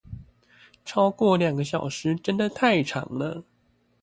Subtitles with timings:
[0.83, 3.43] 超過兩個小時真的太長了